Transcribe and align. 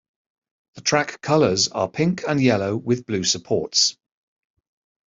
The 0.73 0.81
track 0.81 1.21
colors 1.21 1.67
are 1.67 1.87
pink 1.87 2.23
and 2.27 2.41
yellow, 2.41 2.75
with 2.75 3.05
blue 3.05 3.23
supports. 3.23 3.95